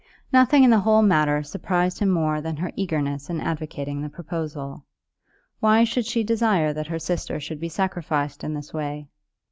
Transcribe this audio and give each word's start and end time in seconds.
Nothing 0.33 0.63
in 0.63 0.71
the 0.71 0.79
whole 0.79 1.03
matter 1.03 1.43
surprised 1.43 1.99
him 1.99 2.09
more 2.09 2.41
than 2.41 2.57
her 2.57 2.71
eagerness 2.75 3.29
in 3.29 3.39
advocating 3.39 4.01
the 4.01 4.09
proposal. 4.09 4.87
Why 5.59 5.83
should 5.83 6.07
she 6.07 6.23
desire 6.23 6.73
that 6.73 6.87
her 6.87 6.97
sister 6.97 7.39
should 7.39 7.59
be 7.59 7.69
sacrificed 7.69 8.43
in 8.43 8.55
this 8.55 8.73
way? 8.73 9.09